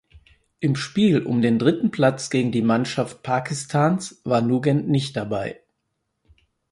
Im 0.59 0.75
Spiel 0.75 1.21
um 1.21 1.43
den 1.43 1.59
dritten 1.59 1.91
Platz 1.91 2.31
gegen 2.31 2.51
die 2.51 2.63
Mannschaft 2.63 3.21
Pakistans 3.21 4.19
war 4.25 4.41
Nugent 4.41 4.89
nicht 4.89 5.15
dabei. 5.15 5.61